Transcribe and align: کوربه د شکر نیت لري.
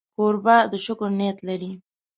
کوربه 0.15 0.57
د 0.71 0.73
شکر 0.85 1.09
نیت 1.19 1.37
لري. 1.47 1.71